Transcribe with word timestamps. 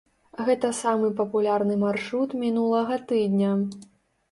Гэта 0.45 0.71
самы 0.77 1.11
папулярны 1.19 1.77
маршрут 1.85 2.35
мінулага 2.47 3.01
тыдня. 3.13 3.55